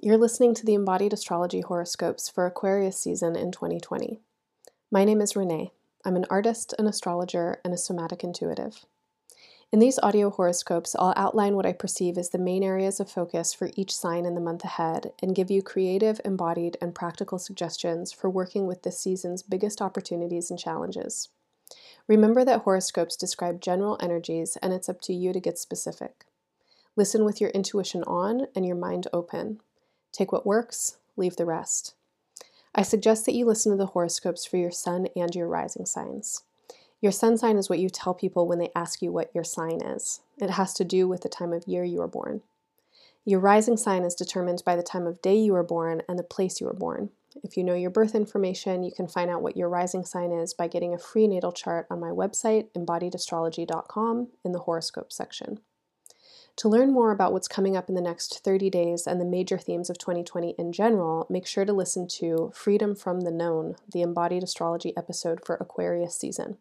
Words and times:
You're 0.00 0.18
listening 0.18 0.54
to 0.54 0.66
the 0.66 0.74
Embodied 0.74 1.12
Astrology 1.12 1.60
horoscopes 1.60 2.28
for 2.28 2.46
Aquarius 2.46 2.98
season 2.98 3.36
in 3.36 3.52
2020. 3.52 4.20
My 4.90 5.04
name 5.04 5.20
is 5.20 5.36
Renee. 5.36 5.72
I'm 6.04 6.16
an 6.16 6.24
artist, 6.30 6.74
an 6.78 6.86
astrologer, 6.86 7.60
and 7.64 7.72
a 7.72 7.76
somatic 7.76 8.24
intuitive. 8.24 8.84
In 9.70 9.78
these 9.78 10.00
audio 10.02 10.30
horoscopes, 10.30 10.96
I'll 10.98 11.14
outline 11.16 11.54
what 11.54 11.66
I 11.66 11.72
perceive 11.72 12.18
as 12.18 12.30
the 12.30 12.38
main 12.38 12.64
areas 12.64 13.00
of 13.00 13.10
focus 13.10 13.52
for 13.52 13.70
each 13.76 13.94
sign 13.94 14.24
in 14.24 14.34
the 14.34 14.40
month 14.40 14.64
ahead 14.64 15.12
and 15.22 15.36
give 15.36 15.50
you 15.50 15.62
creative, 15.62 16.20
embodied, 16.24 16.76
and 16.80 16.94
practical 16.94 17.38
suggestions 17.38 18.12
for 18.12 18.28
working 18.28 18.66
with 18.66 18.82
this 18.82 18.98
season's 18.98 19.42
biggest 19.42 19.80
opportunities 19.80 20.50
and 20.50 20.58
challenges. 20.58 21.28
Remember 22.08 22.44
that 22.44 22.62
horoscopes 22.62 23.14
describe 23.14 23.60
general 23.60 23.98
energies, 24.00 24.56
and 24.62 24.72
it's 24.72 24.88
up 24.88 25.00
to 25.02 25.12
you 25.12 25.32
to 25.32 25.40
get 25.40 25.58
specific. 25.58 26.24
Listen 26.96 27.24
with 27.24 27.40
your 27.40 27.50
intuition 27.50 28.02
on 28.04 28.46
and 28.56 28.66
your 28.66 28.76
mind 28.76 29.06
open. 29.12 29.60
Take 30.12 30.30
what 30.30 30.46
works, 30.46 30.98
leave 31.16 31.36
the 31.36 31.46
rest. 31.46 31.94
I 32.74 32.82
suggest 32.82 33.26
that 33.26 33.34
you 33.34 33.44
listen 33.44 33.72
to 33.72 33.78
the 33.78 33.86
horoscopes 33.86 34.46
for 34.46 34.56
your 34.56 34.70
sun 34.70 35.08
and 35.16 35.34
your 35.34 35.48
rising 35.48 35.86
signs. 35.86 36.42
Your 37.00 37.12
sun 37.12 37.36
sign 37.36 37.56
is 37.56 37.68
what 37.68 37.80
you 37.80 37.90
tell 37.90 38.14
people 38.14 38.46
when 38.46 38.58
they 38.58 38.70
ask 38.76 39.02
you 39.02 39.10
what 39.10 39.34
your 39.34 39.44
sign 39.44 39.82
is. 39.82 40.20
It 40.38 40.50
has 40.50 40.72
to 40.74 40.84
do 40.84 41.08
with 41.08 41.22
the 41.22 41.28
time 41.28 41.52
of 41.52 41.66
year 41.66 41.84
you 41.84 41.98
were 41.98 42.08
born. 42.08 42.42
Your 43.24 43.40
rising 43.40 43.76
sign 43.76 44.04
is 44.04 44.14
determined 44.14 44.62
by 44.64 44.76
the 44.76 44.82
time 44.82 45.06
of 45.06 45.22
day 45.22 45.36
you 45.36 45.52
were 45.52 45.62
born 45.62 46.02
and 46.08 46.18
the 46.18 46.24
place 46.24 46.60
you 46.60 46.66
were 46.66 46.72
born. 46.72 47.10
If 47.42 47.56
you 47.56 47.64
know 47.64 47.74
your 47.74 47.90
birth 47.90 48.14
information, 48.14 48.82
you 48.82 48.92
can 48.92 49.08
find 49.08 49.30
out 49.30 49.42
what 49.42 49.56
your 49.56 49.68
rising 49.68 50.04
sign 50.04 50.32
is 50.32 50.54
by 50.54 50.68
getting 50.68 50.92
a 50.92 50.98
free 50.98 51.26
natal 51.26 51.52
chart 51.52 51.86
on 51.90 52.00
my 52.00 52.10
website, 52.10 52.68
embodiedastrology.com, 52.76 54.28
in 54.44 54.52
the 54.52 54.60
horoscope 54.60 55.12
section. 55.12 55.60
To 56.56 56.68
learn 56.68 56.92
more 56.92 57.12
about 57.12 57.32
what's 57.32 57.48
coming 57.48 57.76
up 57.76 57.88
in 57.88 57.94
the 57.94 58.00
next 58.00 58.40
30 58.44 58.68
days 58.68 59.06
and 59.06 59.20
the 59.20 59.24
major 59.24 59.58
themes 59.58 59.88
of 59.88 59.98
2020 59.98 60.54
in 60.58 60.72
general, 60.72 61.26
make 61.30 61.46
sure 61.46 61.64
to 61.64 61.72
listen 61.72 62.06
to 62.08 62.52
Freedom 62.54 62.94
from 62.94 63.22
the 63.22 63.30
Known, 63.30 63.76
the 63.90 64.02
embodied 64.02 64.42
astrology 64.42 64.92
episode 64.96 65.44
for 65.44 65.56
Aquarius 65.56 66.14
season. 66.14 66.58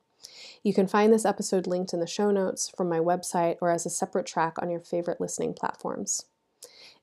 You 0.63 0.73
can 0.73 0.87
find 0.87 1.11
this 1.11 1.25
episode 1.25 1.67
linked 1.67 1.93
in 1.93 1.99
the 1.99 2.07
show 2.07 2.31
notes 2.31 2.69
from 2.69 2.87
my 2.87 2.99
website 2.99 3.57
or 3.61 3.69
as 3.69 3.85
a 3.85 3.89
separate 3.89 4.25
track 4.25 4.55
on 4.61 4.69
your 4.69 4.79
favorite 4.79 5.19
listening 5.19 5.53
platforms. 5.53 6.25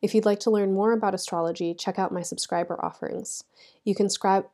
If 0.00 0.14
you'd 0.14 0.24
like 0.24 0.40
to 0.40 0.50
learn 0.50 0.72
more 0.72 0.92
about 0.92 1.14
astrology, 1.14 1.74
check 1.74 1.98
out 1.98 2.12
my 2.12 2.22
subscriber 2.22 2.82
offerings. 2.84 3.42
You 3.84 3.94
can 3.94 4.08
subscribe 4.08 4.46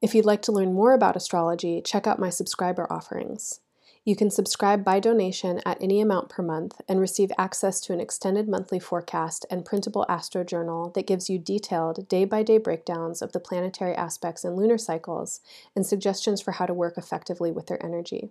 If 0.00 0.14
you'd 0.14 0.24
like 0.24 0.42
to 0.42 0.52
learn 0.52 0.74
more 0.74 0.92
about 0.92 1.16
astrology, 1.16 1.82
check 1.82 2.06
out 2.06 2.20
my 2.20 2.30
subscriber 2.30 2.86
offerings. 2.88 3.60
You 4.04 4.14
can 4.14 4.30
subscribe 4.30 4.84
by 4.84 5.00
donation 5.00 5.60
at 5.66 5.82
any 5.82 6.00
amount 6.00 6.28
per 6.28 6.40
month 6.40 6.80
and 6.88 7.00
receive 7.00 7.32
access 7.36 7.80
to 7.80 7.92
an 7.92 8.00
extended 8.00 8.48
monthly 8.48 8.78
forecast 8.78 9.44
and 9.50 9.64
printable 9.64 10.06
astro 10.08 10.44
journal 10.44 10.90
that 10.94 11.06
gives 11.06 11.28
you 11.28 11.36
detailed 11.36 12.08
day 12.08 12.24
by 12.24 12.44
day 12.44 12.58
breakdowns 12.58 13.20
of 13.20 13.32
the 13.32 13.40
planetary 13.40 13.94
aspects 13.94 14.44
and 14.44 14.56
lunar 14.56 14.78
cycles 14.78 15.40
and 15.74 15.84
suggestions 15.84 16.40
for 16.40 16.52
how 16.52 16.66
to 16.66 16.72
work 16.72 16.96
effectively 16.96 17.50
with 17.50 17.66
their 17.66 17.84
energy. 17.84 18.30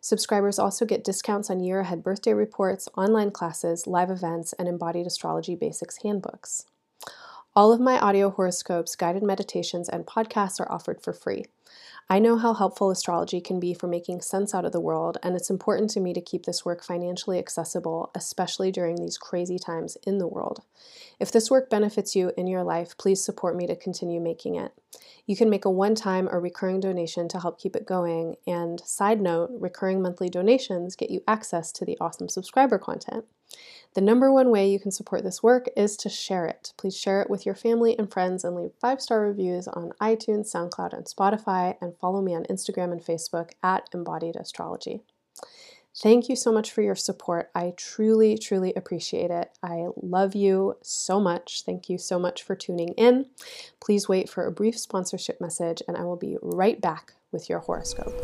Subscribers 0.00 0.58
also 0.58 0.86
get 0.86 1.02
discounts 1.02 1.50
on 1.50 1.58
year 1.58 1.80
ahead 1.80 2.04
birthday 2.04 2.32
reports, 2.32 2.88
online 2.96 3.32
classes, 3.32 3.88
live 3.88 4.08
events, 4.08 4.52
and 4.52 4.68
embodied 4.68 5.06
astrology 5.06 5.56
basics 5.56 6.02
handbooks. 6.04 6.66
All 7.54 7.70
of 7.70 7.80
my 7.80 7.98
audio 7.98 8.30
horoscopes, 8.30 8.96
guided 8.96 9.22
meditations, 9.22 9.86
and 9.86 10.06
podcasts 10.06 10.58
are 10.58 10.72
offered 10.72 11.02
for 11.02 11.12
free. 11.12 11.44
I 12.08 12.18
know 12.18 12.38
how 12.38 12.54
helpful 12.54 12.90
astrology 12.90 13.42
can 13.42 13.60
be 13.60 13.74
for 13.74 13.86
making 13.86 14.22
sense 14.22 14.54
out 14.54 14.64
of 14.64 14.72
the 14.72 14.80
world, 14.80 15.18
and 15.22 15.36
it's 15.36 15.50
important 15.50 15.90
to 15.90 16.00
me 16.00 16.14
to 16.14 16.22
keep 16.22 16.46
this 16.46 16.64
work 16.64 16.82
financially 16.82 17.38
accessible, 17.38 18.10
especially 18.14 18.72
during 18.72 18.96
these 18.96 19.18
crazy 19.18 19.58
times 19.58 19.98
in 20.06 20.16
the 20.16 20.26
world. 20.26 20.62
If 21.20 21.30
this 21.30 21.50
work 21.50 21.68
benefits 21.68 22.16
you 22.16 22.32
in 22.38 22.46
your 22.46 22.64
life, 22.64 22.96
please 22.96 23.22
support 23.22 23.54
me 23.54 23.66
to 23.66 23.76
continue 23.76 24.18
making 24.18 24.54
it. 24.54 24.72
You 25.26 25.36
can 25.36 25.50
make 25.50 25.66
a 25.66 25.70
one 25.70 25.94
time 25.94 26.30
or 26.30 26.40
recurring 26.40 26.80
donation 26.80 27.28
to 27.28 27.40
help 27.40 27.60
keep 27.60 27.76
it 27.76 27.84
going, 27.84 28.36
and 28.46 28.80
side 28.80 29.20
note, 29.20 29.50
recurring 29.52 30.00
monthly 30.00 30.30
donations 30.30 30.96
get 30.96 31.10
you 31.10 31.22
access 31.28 31.70
to 31.72 31.84
the 31.84 31.98
awesome 32.00 32.30
subscriber 32.30 32.78
content. 32.78 33.26
The 33.94 34.00
number 34.00 34.32
one 34.32 34.50
way 34.50 34.70
you 34.70 34.80
can 34.80 34.90
support 34.90 35.22
this 35.22 35.42
work 35.42 35.68
is 35.76 35.96
to 35.98 36.08
share 36.08 36.46
it. 36.46 36.72
Please 36.78 36.96
share 36.96 37.20
it 37.20 37.28
with 37.28 37.44
your 37.44 37.54
family 37.54 37.98
and 37.98 38.10
friends 38.10 38.42
and 38.42 38.56
leave 38.56 38.72
five 38.80 39.02
star 39.02 39.20
reviews 39.20 39.68
on 39.68 39.92
iTunes, 40.00 40.52
SoundCloud, 40.52 40.94
and 40.94 41.04
Spotify, 41.04 41.76
and 41.80 41.96
follow 41.98 42.22
me 42.22 42.34
on 42.34 42.44
Instagram 42.44 42.92
and 42.92 43.02
Facebook 43.02 43.50
at 43.62 43.88
Embodied 43.92 44.36
Astrology. 44.36 45.02
Thank 45.94 46.30
you 46.30 46.36
so 46.36 46.50
much 46.50 46.70
for 46.70 46.80
your 46.80 46.94
support. 46.94 47.50
I 47.54 47.74
truly, 47.76 48.38
truly 48.38 48.72
appreciate 48.74 49.30
it. 49.30 49.50
I 49.62 49.88
love 50.00 50.34
you 50.34 50.78
so 50.82 51.20
much. 51.20 51.62
Thank 51.66 51.90
you 51.90 51.98
so 51.98 52.18
much 52.18 52.42
for 52.42 52.56
tuning 52.56 52.94
in. 52.96 53.26
Please 53.78 54.08
wait 54.08 54.30
for 54.30 54.46
a 54.46 54.52
brief 54.52 54.78
sponsorship 54.78 55.38
message, 55.38 55.82
and 55.86 55.98
I 55.98 56.04
will 56.04 56.16
be 56.16 56.38
right 56.40 56.80
back 56.80 57.12
with 57.30 57.50
your 57.50 57.58
horoscope. 57.58 58.14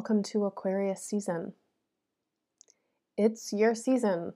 Welcome 0.00 0.22
to 0.22 0.46
Aquarius 0.46 1.02
season. 1.02 1.52
It's 3.18 3.52
your 3.52 3.74
season. 3.74 4.32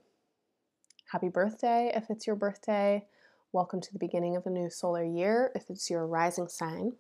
Happy 1.11 1.31
birthday 1.31 1.91
if 1.95 2.11
it's 2.11 2.27
your 2.27 2.37
birthday. 2.37 3.07
Welcome 3.51 3.81
to 3.81 3.91
the 3.91 3.99
beginning 3.99 4.37
of 4.37 4.45
a 4.45 4.51
new 4.51 4.69
solar 4.69 5.03
year 5.03 5.53
if 5.55 5.71
it's 5.71 5.89
your 5.89 6.07
rising 6.07 6.49
sign. 6.49 6.93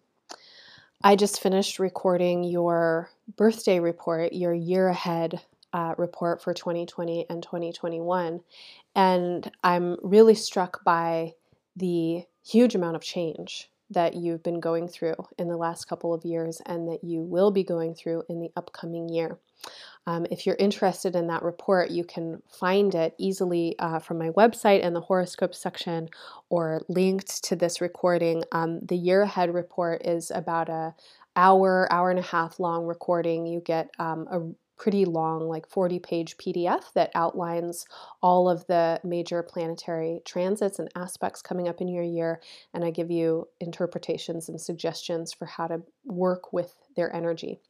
I 1.02 1.14
just 1.14 1.42
finished 1.42 1.78
recording 1.78 2.42
your 2.42 3.10
birthday 3.36 3.80
report, 3.80 4.32
your 4.32 4.54
year 4.54 4.88
ahead 4.88 5.42
uh, 5.75 5.94
report 5.98 6.41
for 6.41 6.54
2020 6.54 7.26
and 7.28 7.42
2021. 7.42 8.41
And 8.96 9.52
I'm 9.62 9.98
really 10.02 10.34
struck 10.34 10.82
by 10.84 11.34
the 11.76 12.25
huge 12.42 12.75
amount 12.75 12.96
of 12.96 13.02
change 13.02 13.69
that 13.91 14.15
you've 14.15 14.43
been 14.43 14.61
going 14.61 14.89
through 14.89 15.15
in 15.39 15.49
the 15.49 15.56
last 15.56 15.87
couple 15.87 16.15
of 16.15 16.25
years 16.25 16.61
and 16.67 16.89
that 16.89 17.05
you 17.05 17.21
will 17.21 17.50
be 17.50 17.65
going 17.65 17.95
through 17.95 18.22
in 18.28 18.41
the 18.41 18.50
upcoming 18.56 19.09
year. 19.09 19.39
Um, 20.06 20.27
if 20.31 20.45
you're 20.45 20.56
interested 20.56 21.17
in 21.17 21.28
that 21.28 21.43
report, 21.43 21.91
you 21.91 22.05
can 22.05 22.43
find 22.49 22.94
it 22.94 23.15
easily 23.19 23.78
uh, 23.78 23.99
from 23.99 24.19
my 24.19 24.31
website 24.31 24.81
in 24.81 24.93
the 24.93 25.00
horoscope 25.00 25.55
section 25.55 26.09
or 26.50 26.83
linked 26.89 27.43
to 27.44 27.56
this 27.56 27.81
recording. 27.81 28.44
Um, 28.53 28.81
the 28.81 28.97
year 28.97 29.23
ahead 29.23 29.53
report 29.53 30.06
is 30.06 30.31
about 30.31 30.69
a 30.69 30.94
hour, 31.37 31.91
hour 31.91 32.11
and 32.11 32.19
a 32.19 32.23
half 32.23 32.61
long 32.61 32.84
recording. 32.84 33.47
You 33.47 33.61
get 33.61 33.91
um, 33.99 34.27
a 34.31 34.41
pretty 34.77 35.05
long, 35.05 35.49
like 35.49 35.69
40 35.69 35.99
page 35.99 36.37
PDF 36.37 36.93
that 36.95 37.11
outlines 37.15 37.87
all 38.23 38.49
of 38.49 38.67
the 38.67 39.01
major 39.05 39.43
planetary 39.43 40.21
transits 40.25 40.79
and 40.79 40.89
aspects 40.97 41.43
coming 41.43 41.69
up 41.69 41.81
in 41.81 41.89
your 41.89 42.03
year. 42.03 42.41
And 42.73 42.85
I 42.85 42.91
give 42.91 43.11
you 43.11 43.49
interpretations 43.61 44.49
and 44.49 44.61
suggestions 44.61 45.33
for 45.33 45.47
how 45.47 45.67
to 45.69 45.83
work 46.05 46.53
with 46.53 46.75
their 46.97 47.15
energy. 47.15 47.61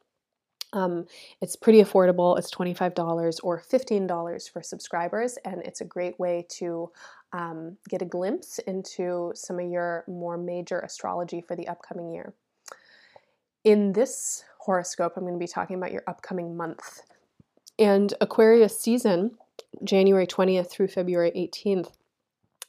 Um, 0.73 1.05
it's 1.41 1.55
pretty 1.55 1.81
affordable. 1.81 2.37
It's 2.37 2.53
$25 2.53 3.39
or 3.43 3.61
$15 3.61 4.51
for 4.51 4.61
subscribers, 4.61 5.37
and 5.45 5.61
it's 5.63 5.81
a 5.81 5.85
great 5.85 6.19
way 6.19 6.45
to 6.57 6.91
um, 7.31 7.77
get 7.89 8.01
a 8.01 8.05
glimpse 8.05 8.59
into 8.59 9.31
some 9.35 9.59
of 9.59 9.69
your 9.69 10.03
more 10.07 10.37
major 10.37 10.79
astrology 10.79 11.41
for 11.41 11.55
the 11.55 11.67
upcoming 11.67 12.11
year. 12.11 12.33
In 13.63 13.93
this 13.93 14.43
horoscope, 14.65 15.13
I'm 15.15 15.23
going 15.23 15.35
to 15.35 15.39
be 15.39 15.47
talking 15.47 15.77
about 15.77 15.91
your 15.91 16.03
upcoming 16.07 16.57
month. 16.57 17.01
And 17.77 18.13
Aquarius 18.21 18.79
season, 18.79 19.37
January 19.83 20.27
20th 20.27 20.69
through 20.69 20.87
February 20.87 21.31
18th, 21.35 21.91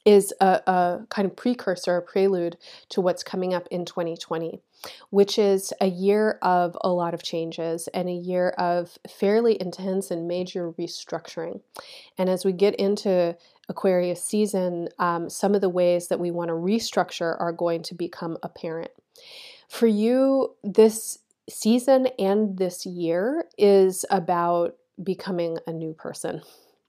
is 0.05 0.33
a, 0.39 0.61
a, 0.67 0.99
kind 1.09 1.25
of 1.25 1.35
precursor, 1.35 1.97
a 1.97 2.01
prelude 2.01 2.55
to 2.87 3.01
what's 3.01 3.23
coming 3.23 3.53
up 3.53 3.67
in 3.69 3.83
2020, 3.83 4.61
which 5.09 5.37
is 5.37 5.73
a 5.81 5.87
year 5.87 6.39
of 6.41 6.77
a 6.81 6.89
lot 6.89 7.13
of 7.13 7.21
changes 7.21 7.89
and 7.93 8.07
a 8.07 8.13
year 8.13 8.49
of 8.51 8.97
fairly 9.09 9.59
intense 9.59 10.09
and 10.09 10.25
major 10.25 10.71
restructuring. 10.73 11.59
And 12.17 12.29
as 12.29 12.45
we 12.45 12.53
get 12.53 12.75
into 12.75 13.35
Aquarius 13.67 14.23
season, 14.23 14.87
um, 14.97 15.29
some 15.29 15.53
of 15.53 15.59
the 15.59 15.67
ways 15.67 16.07
that 16.07 16.21
we 16.21 16.31
want 16.31 16.49
to 16.49 16.53
restructure 16.53 17.35
are 17.37 17.51
going 17.51 17.83
to 17.83 17.93
become 17.93 18.37
apparent. 18.43 18.91
For 19.67 19.87
you, 19.87 20.55
this 20.63 21.19
season 21.49 22.07
and 22.19 22.57
this 22.57 22.85
year 22.85 23.45
is 23.57 24.05
about 24.09 24.75
becoming 25.03 25.57
a 25.67 25.71
new 25.71 25.93
person, 25.93 26.41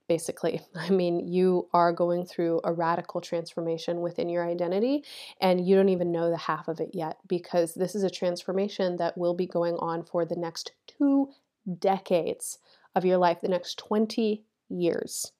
basically. 0.07 0.61
I 0.75 0.89
mean, 0.89 1.27
you 1.27 1.67
are 1.73 1.93
going 1.93 2.25
through 2.25 2.61
a 2.63 2.73
radical 2.73 3.21
transformation 3.21 4.01
within 4.01 4.29
your 4.29 4.47
identity, 4.47 5.03
and 5.39 5.65
you 5.65 5.75
don't 5.75 5.89
even 5.89 6.11
know 6.11 6.29
the 6.29 6.37
half 6.37 6.67
of 6.67 6.79
it 6.79 6.91
yet 6.93 7.17
because 7.27 7.73
this 7.73 7.95
is 7.95 8.03
a 8.03 8.09
transformation 8.09 8.97
that 8.97 9.17
will 9.17 9.33
be 9.33 9.47
going 9.47 9.75
on 9.77 10.03
for 10.03 10.25
the 10.25 10.35
next 10.35 10.73
two 10.87 11.29
decades 11.79 12.57
of 12.95 13.05
your 13.05 13.17
life, 13.17 13.41
the 13.41 13.47
next 13.47 13.77
20 13.77 14.43
years. 14.69 15.31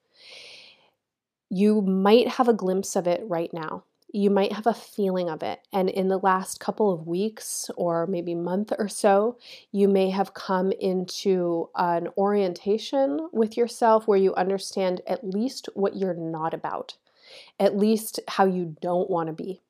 You 1.49 1.81
might 1.81 2.27
have 2.27 2.47
a 2.47 2.53
glimpse 2.53 2.95
of 2.95 3.07
it 3.07 3.21
right 3.25 3.51
now. 3.51 3.83
You 4.11 4.29
might 4.29 4.53
have 4.53 4.65
a 4.65 4.73
feeling 4.73 5.29
of 5.29 5.43
it. 5.43 5.59
And 5.71 5.89
in 5.89 6.07
the 6.07 6.17
last 6.17 6.59
couple 6.59 6.91
of 6.91 7.05
weeks 7.05 7.69
or 7.75 8.07
maybe 8.07 8.33
month 8.33 8.73
or 8.77 8.87
so, 8.87 9.37
you 9.71 9.87
may 9.87 10.09
have 10.09 10.33
come 10.33 10.71
into 10.71 11.69
an 11.75 12.07
orientation 12.17 13.29
with 13.31 13.55
yourself 13.55 14.07
where 14.07 14.17
you 14.17 14.33
understand 14.35 15.01
at 15.05 15.23
least 15.23 15.69
what 15.75 15.95
you're 15.95 16.15
not 16.15 16.53
about, 16.53 16.95
at 17.59 17.77
least 17.77 18.19
how 18.27 18.45
you 18.45 18.75
don't 18.81 19.09
want 19.09 19.27
to 19.27 19.33
be. 19.33 19.61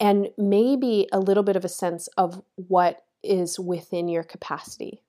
And 0.00 0.28
maybe 0.38 1.08
a 1.12 1.20
little 1.20 1.42
bit 1.42 1.56
of 1.56 1.64
a 1.64 1.68
sense 1.68 2.08
of 2.16 2.42
what 2.54 3.04
is 3.22 3.58
within 3.58 4.08
your 4.08 4.22
capacity, 4.22 5.02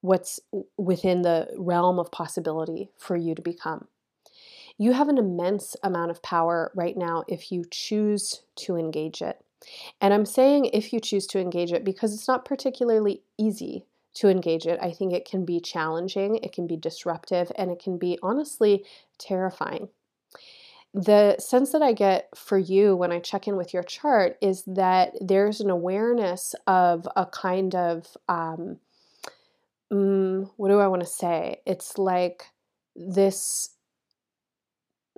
what's 0.00 0.40
within 0.76 1.22
the 1.22 1.48
realm 1.56 1.98
of 1.98 2.10
possibility 2.10 2.90
for 2.98 3.16
you 3.16 3.34
to 3.34 3.42
become. 3.42 3.88
You 4.78 4.92
have 4.92 5.08
an 5.08 5.18
immense 5.18 5.76
amount 5.82 6.10
of 6.10 6.22
power 6.22 6.70
right 6.74 6.96
now 6.96 7.24
if 7.28 7.50
you 7.50 7.64
choose 7.70 8.42
to 8.56 8.76
engage 8.76 9.22
it. 9.22 9.42
And 10.00 10.12
I'm 10.12 10.26
saying 10.26 10.66
if 10.66 10.92
you 10.92 11.00
choose 11.00 11.26
to 11.28 11.40
engage 11.40 11.72
it 11.72 11.84
because 11.84 12.12
it's 12.12 12.28
not 12.28 12.44
particularly 12.44 13.22
easy 13.38 13.86
to 14.14 14.28
engage 14.28 14.66
it. 14.66 14.78
I 14.82 14.90
think 14.92 15.12
it 15.12 15.28
can 15.28 15.44
be 15.44 15.60
challenging, 15.60 16.36
it 16.36 16.52
can 16.52 16.66
be 16.66 16.76
disruptive, 16.76 17.52
and 17.56 17.70
it 17.70 17.78
can 17.78 17.98
be 17.98 18.18
honestly 18.22 18.84
terrifying. 19.18 19.88
The 20.94 21.36
sense 21.38 21.72
that 21.72 21.82
I 21.82 21.92
get 21.92 22.28
for 22.34 22.56
you 22.56 22.96
when 22.96 23.12
I 23.12 23.18
check 23.18 23.46
in 23.46 23.56
with 23.56 23.74
your 23.74 23.82
chart 23.82 24.38
is 24.40 24.62
that 24.66 25.12
there's 25.20 25.60
an 25.60 25.68
awareness 25.68 26.54
of 26.66 27.06
a 27.14 27.26
kind 27.26 27.74
of, 27.74 28.16
um, 28.30 28.78
mm, 29.92 30.50
what 30.56 30.68
do 30.68 30.80
I 30.80 30.88
want 30.88 31.02
to 31.02 31.06
say? 31.06 31.60
It's 31.66 31.98
like 31.98 32.44
this 32.94 33.75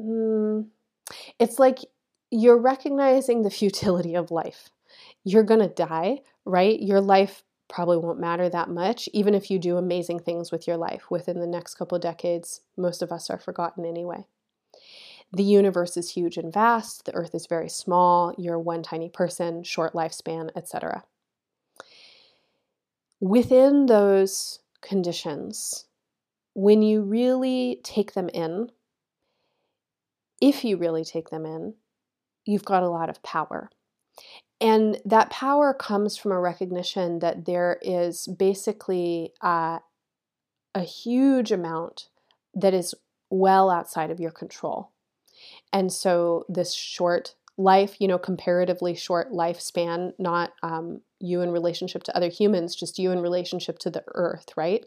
Mm, 0.01 0.67
it's 1.39 1.59
like 1.59 1.79
you're 2.31 2.59
recognizing 2.59 3.43
the 3.43 3.51
futility 3.51 4.15
of 4.15 4.31
life. 4.31 4.71
You're 5.25 5.43
going 5.45 5.61
to 5.61 5.69
die, 5.69 6.21
right? 6.45 6.81
Your 6.81 7.01
life 7.01 7.45
probably 7.69 7.99
won't 7.99 8.21
matter 8.21 8.49
that 8.49 8.71
much, 8.71 9.09
even 9.13 9.35
if 9.35 9.51
you 9.51 9.59
do 9.59 9.77
amazing 9.77 10.21
things 10.21 10.51
with 10.51 10.67
your 10.67 10.77
life. 10.77 11.11
Within 11.11 11.39
the 11.39 11.47
next 11.47 11.75
couple 11.75 11.99
decades, 11.99 12.63
most 12.77 13.03
of 13.03 13.13
us 13.13 13.29
are 13.29 13.39
forgotten 13.39 13.85
anyway. 13.85 14.27
The 15.33 15.43
universe 15.43 15.99
is 15.99 16.11
huge 16.11 16.39
and 16.39 16.53
vast, 16.53 17.05
the 17.05 17.15
earth 17.15 17.35
is 17.35 17.47
very 17.47 17.69
small, 17.69 18.35
you're 18.39 18.59
one 18.59 18.83
tiny 18.83 19.11
person, 19.11 19.63
short 19.63 19.93
lifespan, 19.93 20.51
etc. 20.57 21.05
Within 23.21 23.87
those 23.87 24.61
conditions, 24.81 25.85
when 26.55 26.81
you 26.81 27.03
really 27.03 27.81
take 27.85 28.15
them 28.15 28.31
in, 28.31 28.71
if 30.41 30.65
you 30.65 30.77
really 30.77 31.05
take 31.05 31.31
them 31.31 31.45
in, 31.45 31.75
you've 32.45 32.65
got 32.65 32.83
a 32.83 32.89
lot 32.89 33.09
of 33.09 33.23
power. 33.23 33.71
And 34.61 35.01
that 35.05 35.31
power 35.31 35.73
comes 35.73 36.17
from 36.17 36.33
a 36.33 36.41
recognition 36.41 37.21
that 37.21 37.45
there 37.45 37.79
is 37.83 38.27
basically 38.27 39.33
uh, 39.41 39.79
a 40.75 40.83
huge 40.83 41.53
amount 41.53 42.09
that 42.55 42.75
is 42.75 42.95
well 43.31 43.71
outside 43.71 44.11
of 44.11 44.19
your 44.19 44.31
control. 44.31 44.91
And 45.73 45.93
so, 45.93 46.45
this 46.49 46.75
short 46.75 47.35
life, 47.57 47.97
you 48.01 48.09
know, 48.09 48.19
comparatively 48.19 48.95
short 48.95 49.33
lifespan, 49.33 50.13
not 50.19 50.53
um, 50.63 51.03
you 51.21 51.41
in 51.43 51.51
relationship 51.51 52.03
to 52.05 52.17
other 52.17 52.29
humans, 52.29 52.75
just 52.75 52.99
you 52.99 53.13
in 53.13 53.21
relationship 53.21 53.79
to 53.81 53.91
the 53.91 54.05
earth, 54.15 54.47
right? 54.57 54.85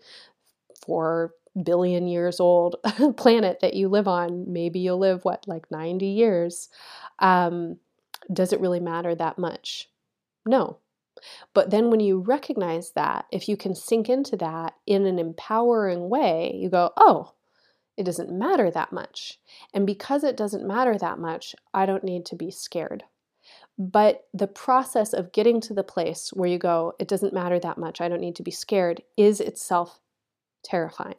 For 0.85 1.33
billion 1.63 2.07
years 2.07 2.39
old 2.39 2.75
planet 3.17 3.59
that 3.61 3.73
you 3.73 3.89
live 3.89 4.07
on. 4.07 4.51
Maybe 4.51 4.79
you'll 4.79 4.99
live, 4.99 5.25
what, 5.25 5.47
like 5.47 5.69
90 5.71 6.05
years. 6.05 6.69
Um, 7.19 7.77
does 8.31 8.53
it 8.53 8.61
really 8.61 8.79
matter 8.79 9.15
that 9.15 9.37
much? 9.37 9.89
No. 10.45 10.77
But 11.53 11.69
then 11.69 11.89
when 11.89 11.99
you 11.99 12.19
recognize 12.19 12.91
that, 12.91 13.25
if 13.31 13.47
you 13.47 13.57
can 13.57 13.75
sink 13.75 14.09
into 14.09 14.35
that 14.37 14.75
in 14.87 15.05
an 15.05 15.19
empowering 15.19 16.09
way, 16.09 16.51
you 16.55 16.69
go, 16.69 16.91
oh, 16.97 17.33
it 17.97 18.05
doesn't 18.05 18.31
matter 18.31 18.71
that 18.71 18.91
much. 18.91 19.39
And 19.73 19.85
because 19.85 20.23
it 20.23 20.37
doesn't 20.37 20.65
matter 20.65 20.97
that 20.97 21.19
much, 21.19 21.55
I 21.73 21.85
don't 21.85 22.03
need 22.03 22.25
to 22.27 22.35
be 22.35 22.49
scared. 22.49 23.03
But 23.77 24.25
the 24.33 24.47
process 24.47 25.13
of 25.13 25.31
getting 25.31 25.61
to 25.61 25.73
the 25.73 25.83
place 25.83 26.29
where 26.33 26.49
you 26.49 26.57
go, 26.57 26.93
it 26.99 27.07
doesn't 27.07 27.33
matter 27.33 27.59
that 27.59 27.77
much, 27.77 27.99
I 28.01 28.07
don't 28.07 28.21
need 28.21 28.35
to 28.37 28.43
be 28.43 28.51
scared, 28.51 29.01
is 29.17 29.39
itself 29.39 29.99
terrifying. 30.63 31.15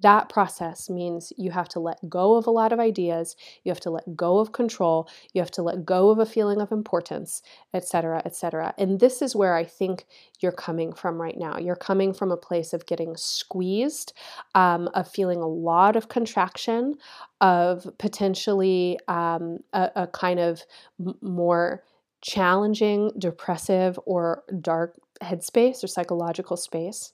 That 0.00 0.28
process 0.28 0.90
means 0.90 1.32
you 1.38 1.50
have 1.52 1.68
to 1.70 1.80
let 1.80 1.98
go 2.08 2.36
of 2.36 2.46
a 2.46 2.50
lot 2.50 2.72
of 2.72 2.78
ideas, 2.78 3.34
you 3.64 3.70
have 3.70 3.80
to 3.80 3.90
let 3.90 4.14
go 4.14 4.38
of 4.38 4.52
control, 4.52 5.08
you 5.32 5.40
have 5.40 5.50
to 5.52 5.62
let 5.62 5.86
go 5.86 6.10
of 6.10 6.18
a 6.18 6.26
feeling 6.26 6.60
of 6.60 6.70
importance, 6.70 7.42
etc., 7.72 8.20
etc. 8.26 8.74
And 8.76 9.00
this 9.00 9.22
is 9.22 9.34
where 9.34 9.54
I 9.54 9.64
think 9.64 10.04
you're 10.40 10.52
coming 10.52 10.92
from 10.92 11.20
right 11.20 11.38
now. 11.38 11.56
You're 11.58 11.76
coming 11.76 12.12
from 12.12 12.30
a 12.30 12.36
place 12.36 12.74
of 12.74 12.84
getting 12.84 13.16
squeezed, 13.16 14.12
um, 14.54 14.88
of 14.92 15.08
feeling 15.08 15.40
a 15.40 15.48
lot 15.48 15.96
of 15.96 16.08
contraction, 16.08 16.96
of 17.40 17.88
potentially 17.98 18.98
um, 19.08 19.60
a, 19.72 19.90
a, 19.96 20.06
kind 20.08 20.40
of 20.40 20.62
m- 21.00 21.16
more 21.22 21.82
challenging, 22.20 23.12
depressive, 23.18 23.98
or 24.04 24.42
dark 24.60 24.98
headspace 25.22 25.82
or 25.82 25.86
psychological 25.86 26.56
space. 26.56 27.12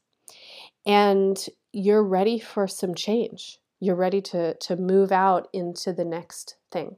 And 0.86 1.38
you're 1.72 2.02
ready 2.02 2.38
for 2.38 2.66
some 2.66 2.94
change. 2.94 3.58
You're 3.80 3.96
ready 3.96 4.20
to, 4.22 4.54
to 4.54 4.76
move 4.76 5.12
out 5.12 5.48
into 5.52 5.92
the 5.92 6.04
next 6.04 6.56
thing. 6.70 6.96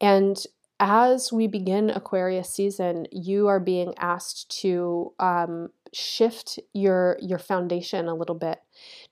And 0.00 0.42
as 0.80 1.32
we 1.32 1.46
begin 1.46 1.90
Aquarius 1.90 2.50
season, 2.50 3.06
you 3.12 3.46
are 3.46 3.60
being 3.60 3.94
asked 3.98 4.60
to 4.62 5.12
um, 5.20 5.68
shift 5.92 6.58
your 6.72 7.18
your 7.20 7.38
foundation 7.38 8.08
a 8.08 8.14
little 8.14 8.34
bit, 8.34 8.58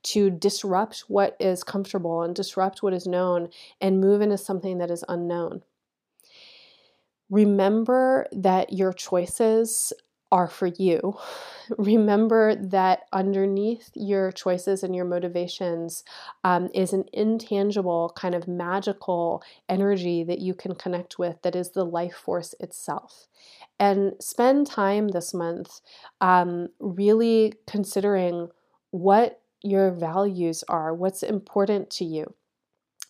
to 0.02 0.30
disrupt 0.30 1.04
what 1.06 1.36
is 1.38 1.62
comfortable 1.62 2.22
and 2.22 2.34
disrupt 2.34 2.82
what 2.82 2.92
is 2.92 3.06
known, 3.06 3.50
and 3.80 4.00
move 4.00 4.20
into 4.20 4.36
something 4.36 4.78
that 4.78 4.90
is 4.90 5.04
unknown. 5.08 5.62
Remember 7.28 8.26
that 8.32 8.72
your 8.72 8.92
choices 8.92 9.92
are 10.32 10.48
for 10.48 10.66
you. 10.66 11.16
Remember 11.78 12.54
that 12.54 13.00
underneath 13.12 13.90
your 13.94 14.32
choices 14.32 14.82
and 14.82 14.94
your 14.94 15.04
motivations 15.04 16.04
um, 16.44 16.68
is 16.74 16.92
an 16.92 17.04
intangible, 17.12 18.12
kind 18.16 18.34
of 18.34 18.48
magical 18.48 19.42
energy 19.68 20.24
that 20.24 20.40
you 20.40 20.54
can 20.54 20.74
connect 20.74 21.18
with 21.18 21.42
that 21.42 21.56
is 21.56 21.70
the 21.70 21.84
life 21.84 22.14
force 22.14 22.54
itself. 22.60 23.26
And 23.78 24.14
spend 24.20 24.66
time 24.66 25.08
this 25.08 25.32
month 25.32 25.80
um, 26.20 26.68
really 26.78 27.54
considering 27.66 28.48
what 28.90 29.40
your 29.62 29.90
values 29.90 30.64
are, 30.68 30.94
what's 30.94 31.22
important 31.22 31.90
to 31.90 32.04
you. 32.04 32.34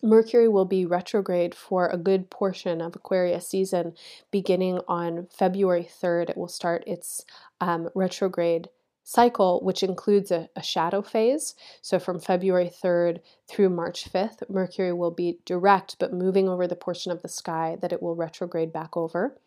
Mercury 0.03 0.47
will 0.47 0.65
be 0.65 0.85
retrograde 0.85 1.53
for 1.53 1.87
a 1.87 1.97
good 1.97 2.29
portion 2.29 2.81
of 2.81 2.95
Aquarius 2.95 3.47
season 3.47 3.93
beginning 4.31 4.79
on 4.87 5.27
February 5.29 5.87
3rd. 5.89 6.31
It 6.31 6.37
will 6.37 6.47
start 6.47 6.83
its 6.87 7.23
um, 7.59 7.89
retrograde 7.93 8.69
cycle, 9.03 9.59
which 9.61 9.83
includes 9.83 10.31
a, 10.31 10.49
a, 10.55 10.63
shadow 10.63 11.01
phase. 11.01 11.55
So 11.81 11.99
from 11.99 12.19
February 12.19 12.71
3rd 12.83 13.19
through 13.47 13.69
March 13.69 14.11
5th, 14.11 14.49
Mercury 14.49 14.93
will 14.93 15.11
be 15.11 15.39
direct 15.45 15.97
but 15.99 16.13
moving 16.13 16.47
over 16.47 16.67
the 16.67 16.75
portion 16.75 17.11
of 17.11 17.21
the 17.21 17.27
sky 17.27 17.77
that 17.81 17.91
it 17.91 18.01
will 18.01 18.15
retrograde 18.15 18.71
back 18.71 18.95
over 18.95 19.37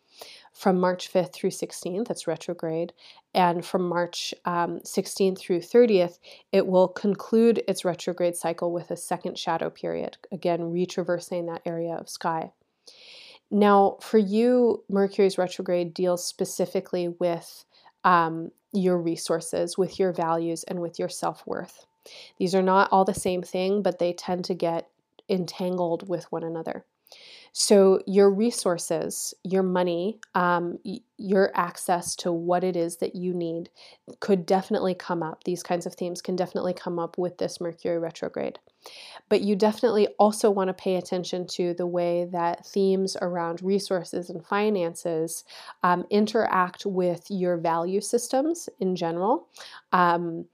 from 0.55 0.79
March 0.79 1.11
5th 1.11 1.33
through 1.33 1.49
16th, 1.49 2.07
that's 2.07 2.27
retrograde, 2.27 2.93
and 3.33 3.65
from 3.65 3.89
March 3.89 4.33
um, 4.45 4.79
16th 4.79 5.37
through 5.37 5.59
30th, 5.59 6.17
it 6.53 6.65
will 6.65 6.87
conclude 6.87 7.61
its 7.67 7.83
retrograde 7.83 8.37
cycle 8.37 8.71
with 8.71 8.89
a 8.89 8.95
second 8.95 9.37
shadow 9.37 9.69
period, 9.69 10.17
again, 10.31 10.61
retraversing 10.61 11.45
that 11.47 11.61
area 11.65 11.93
of 11.93 12.07
sky. 12.07 12.53
Now, 13.51 13.97
for 13.99 14.17
you, 14.17 14.81
Mercury's 14.89 15.37
retrograde 15.37 15.93
deals 15.93 16.25
specifically 16.25 17.09
with 17.09 17.65
um, 18.05 18.51
your 18.71 18.97
resources, 18.97 19.77
with 19.77 19.99
your 19.99 20.13
values, 20.13 20.63
and 20.63 20.79
with 20.79 20.97
your 20.97 21.09
self 21.09 21.45
worth. 21.45 21.85
These 22.39 22.55
are 22.55 22.63
not 22.63 22.87
all 22.93 23.03
the 23.03 23.13
same 23.13 23.41
thing, 23.41 23.81
but 23.81 23.99
they 23.99 24.13
tend 24.13 24.45
to 24.45 24.53
get 24.53 24.87
entangled 25.27 26.07
with 26.07 26.31
one 26.31 26.43
another. 26.43 26.85
So, 27.53 28.01
your 28.05 28.29
resources, 28.29 29.33
your 29.43 29.63
money, 29.63 30.19
um, 30.35 30.77
your 31.17 31.51
access 31.55 32.15
to 32.17 32.31
what 32.31 32.63
it 32.63 32.75
is 32.75 32.97
that 32.97 33.15
you 33.15 33.33
need 33.33 33.69
could 34.19 34.45
definitely 34.45 34.93
come 34.93 35.23
up. 35.23 35.43
These 35.45 35.63
kinds 35.63 35.85
of 35.85 35.95
themes 35.95 36.21
can 36.21 36.35
definitely 36.35 36.73
come 36.73 36.99
up 36.99 37.17
with 37.17 37.37
this 37.37 37.61
Mercury 37.61 37.97
retrograde. 37.97 38.59
But 39.29 39.41
you 39.41 39.55
definitely 39.55 40.07
also 40.19 40.49
want 40.51 40.67
to 40.69 40.73
pay 40.73 40.95
attention 40.95 41.47
to 41.47 41.73
the 41.73 41.87
way 41.87 42.25
that 42.31 42.65
themes 42.65 43.15
around 43.21 43.61
resources 43.63 44.29
and 44.29 44.45
finances 44.45 45.43
um, 45.83 46.05
interact 46.09 46.85
with 46.85 47.25
your 47.29 47.57
value 47.57 48.01
systems 48.01 48.69
in 48.79 48.95
general. 48.95 49.47
Um, 49.91 50.45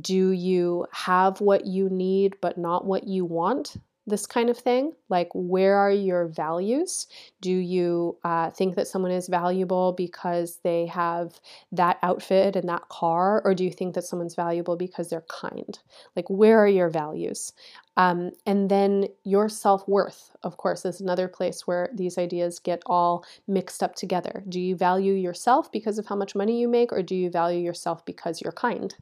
Do 0.00 0.32
you 0.32 0.86
have 0.92 1.40
what 1.40 1.66
you 1.66 1.88
need 1.88 2.36
but 2.40 2.58
not 2.58 2.84
what 2.84 3.06
you 3.08 3.24
want? 3.24 3.76
This 4.08 4.26
kind 4.26 4.50
of 4.50 4.58
thing? 4.58 4.92
Like, 5.08 5.28
where 5.34 5.76
are 5.76 5.90
your 5.90 6.26
values? 6.26 7.06
Do 7.40 7.52
you 7.52 8.16
uh, 8.24 8.50
think 8.50 8.74
that 8.74 8.88
someone 8.88 9.10
is 9.10 9.28
valuable 9.28 9.92
because 9.92 10.58
they 10.64 10.86
have 10.86 11.40
that 11.72 11.98
outfit 12.02 12.56
and 12.56 12.68
that 12.68 12.88
car? 12.88 13.42
Or 13.44 13.54
do 13.54 13.64
you 13.64 13.70
think 13.70 13.94
that 13.94 14.04
someone's 14.04 14.34
valuable 14.34 14.76
because 14.76 15.10
they're 15.10 15.24
kind? 15.28 15.78
Like, 16.16 16.28
where 16.28 16.58
are 16.58 16.68
your 16.68 16.88
values? 16.90 17.52
Um, 17.96 18.30
and 18.46 18.70
then 18.70 19.08
your 19.24 19.48
self 19.48 19.86
worth, 19.88 20.36
of 20.42 20.56
course, 20.56 20.84
is 20.84 21.00
another 21.00 21.26
place 21.28 21.66
where 21.66 21.90
these 21.92 22.16
ideas 22.16 22.60
get 22.60 22.82
all 22.86 23.24
mixed 23.46 23.82
up 23.82 23.96
together. 23.96 24.44
Do 24.48 24.60
you 24.60 24.76
value 24.76 25.14
yourself 25.14 25.70
because 25.72 25.98
of 25.98 26.06
how 26.06 26.16
much 26.16 26.34
money 26.36 26.60
you 26.60 26.68
make, 26.68 26.92
or 26.92 27.02
do 27.02 27.16
you 27.16 27.28
value 27.28 27.60
yourself 27.60 28.04
because 28.04 28.40
you're 28.40 28.52
kind? 28.52 28.94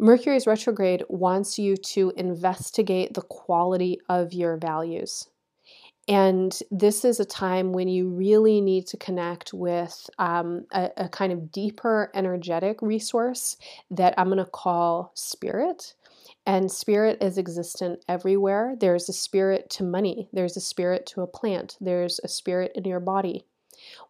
Mercury's 0.00 0.46
retrograde 0.46 1.04
wants 1.10 1.58
you 1.58 1.76
to 1.76 2.10
investigate 2.16 3.12
the 3.12 3.20
quality 3.20 3.98
of 4.08 4.32
your 4.32 4.56
values. 4.56 5.28
And 6.08 6.58
this 6.70 7.04
is 7.04 7.20
a 7.20 7.24
time 7.26 7.72
when 7.72 7.86
you 7.86 8.08
really 8.08 8.62
need 8.62 8.86
to 8.88 8.96
connect 8.96 9.52
with 9.52 10.08
um, 10.18 10.64
a, 10.72 10.90
a 10.96 11.08
kind 11.10 11.32
of 11.32 11.52
deeper 11.52 12.10
energetic 12.14 12.80
resource 12.80 13.58
that 13.90 14.14
I'm 14.16 14.28
going 14.28 14.38
to 14.38 14.46
call 14.46 15.12
spirit. 15.14 15.94
And 16.46 16.72
spirit 16.72 17.22
is 17.22 17.36
existent 17.36 18.02
everywhere. 18.08 18.76
There's 18.80 19.08
a 19.10 19.12
spirit 19.12 19.68
to 19.70 19.84
money, 19.84 20.28
there's 20.32 20.56
a 20.56 20.60
spirit 20.60 21.04
to 21.06 21.20
a 21.20 21.26
plant, 21.26 21.76
there's 21.78 22.18
a 22.24 22.28
spirit 22.28 22.72
in 22.74 22.84
your 22.84 23.00
body. 23.00 23.44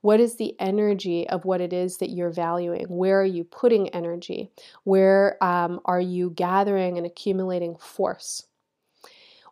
What 0.00 0.20
is 0.20 0.36
the 0.36 0.54
energy 0.58 1.28
of 1.28 1.44
what 1.44 1.60
it 1.60 1.72
is 1.72 1.98
that 1.98 2.10
you're 2.10 2.30
valuing? 2.30 2.86
Where 2.86 3.20
are 3.20 3.24
you 3.24 3.44
putting 3.44 3.88
energy? 3.90 4.50
Where 4.84 5.42
um, 5.42 5.80
are 5.84 6.00
you 6.00 6.30
gathering 6.30 6.96
and 6.96 7.06
accumulating 7.06 7.76
force? 7.76 8.44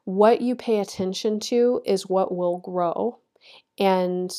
What 0.05 0.41
you 0.41 0.55
pay 0.55 0.79
attention 0.79 1.39
to 1.41 1.83
is 1.85 2.09
what 2.09 2.35
will 2.35 2.59
grow. 2.59 3.19
And 3.79 4.33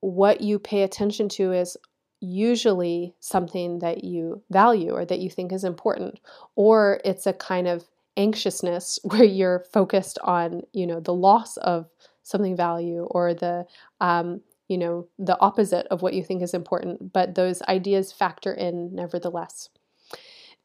what 0.00 0.40
you 0.40 0.58
pay 0.58 0.82
attention 0.82 1.28
to 1.30 1.52
is 1.52 1.76
usually 2.20 3.14
something 3.20 3.80
that 3.80 4.04
you 4.04 4.42
value 4.50 4.92
or 4.92 5.04
that 5.04 5.20
you 5.20 5.30
think 5.30 5.52
is 5.52 5.64
important, 5.64 6.20
or 6.56 7.00
it's 7.04 7.26
a 7.26 7.32
kind 7.32 7.66
of 7.66 7.84
anxiousness 8.16 8.98
where 9.04 9.24
you're 9.24 9.60
focused 9.72 10.18
on, 10.22 10.62
you 10.72 10.86
know, 10.86 11.00
the 11.00 11.14
loss 11.14 11.56
of 11.58 11.88
something 12.22 12.56
value 12.56 13.04
or 13.10 13.32
the 13.34 13.66
um, 14.00 14.40
you 14.68 14.78
know, 14.78 15.08
the 15.18 15.38
opposite 15.40 15.86
of 15.88 16.02
what 16.02 16.14
you 16.14 16.22
think 16.22 16.42
is 16.42 16.54
important, 16.54 17.12
but 17.12 17.34
those 17.34 17.62
ideas 17.62 18.12
factor 18.12 18.52
in 18.52 18.94
nevertheless. 18.94 19.70